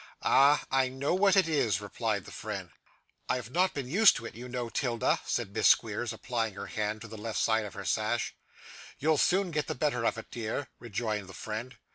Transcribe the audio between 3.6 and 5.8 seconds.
been used to it, you know, 'Tilda,' said Miss